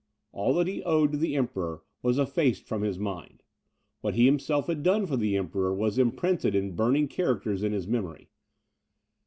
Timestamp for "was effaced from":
2.01-2.81